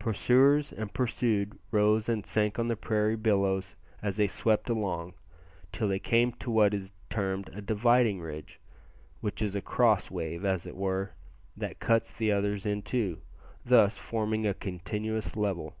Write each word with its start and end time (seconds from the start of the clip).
Pursuers 0.00 0.72
and 0.72 0.92
pursued 0.92 1.56
rose 1.70 2.08
and 2.08 2.26
sank 2.26 2.58
on 2.58 2.66
the 2.66 2.74
prairie 2.74 3.14
billows 3.14 3.76
as 4.02 4.16
they 4.16 4.26
swept 4.26 4.68
along, 4.68 5.14
till 5.70 5.86
they 5.86 6.00
came 6.00 6.32
to 6.32 6.50
what 6.50 6.74
is 6.74 6.90
termed 7.08 7.48
a 7.50 7.62
"dividing 7.62 8.20
ridge," 8.20 8.58
which 9.20 9.40
is 9.40 9.54
a 9.54 9.62
cross 9.62 10.10
wave, 10.10 10.44
as 10.44 10.66
it 10.66 10.74
were, 10.74 11.12
that 11.56 11.78
cuts 11.78 12.10
the 12.10 12.32
others 12.32 12.66
in 12.66 12.82
two, 12.82 13.20
thus 13.64 13.96
forming 13.96 14.48
a 14.48 14.52
continuous 14.52 15.36
level. 15.36 15.76